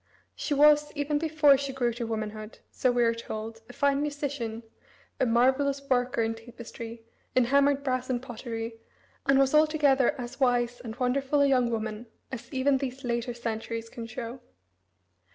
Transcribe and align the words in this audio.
She 0.35 0.55
was, 0.55 0.91
even 0.95 1.19
before 1.19 1.59
she 1.59 1.73
grew 1.73 1.93
to 1.93 2.07
womanhood, 2.07 2.57
so 2.71 2.91
we 2.91 3.03
are 3.03 3.13
told, 3.13 3.61
a 3.69 3.73
fine 3.73 4.01
musician, 4.01 4.63
a 5.19 5.27
marvellous 5.27 5.79
worker 5.91 6.23
in 6.23 6.33
tapestry, 6.33 7.03
in 7.35 7.43
hammered 7.43 7.83
brass 7.83 8.09
and 8.09 8.19
pottery, 8.19 8.79
and 9.27 9.37
was 9.37 9.53
altogether 9.53 10.19
as 10.19 10.39
wise 10.39 10.79
and 10.83 10.95
wonderful 10.95 11.41
a 11.41 11.47
young 11.47 11.69
woman 11.69 12.07
as 12.31 12.51
even 12.51 12.79
these 12.79 13.03
later 13.03 13.35
centuries 13.35 13.89
can 13.89 14.07
show. 14.07 14.39